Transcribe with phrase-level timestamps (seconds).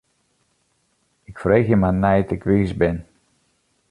[1.29, 2.97] Ik freegje mar nei't ik wiis bin.